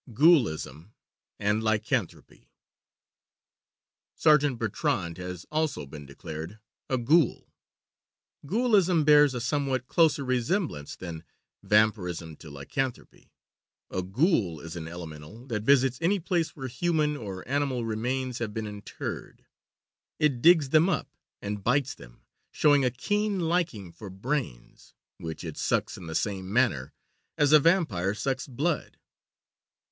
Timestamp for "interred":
18.65-19.45